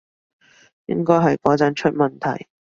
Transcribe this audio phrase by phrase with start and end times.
[0.87, 2.47] 應該係嗰陣出問題